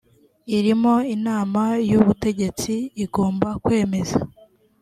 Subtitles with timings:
[0.57, 4.17] irimo inama y ubutegetsi igomba kwemeza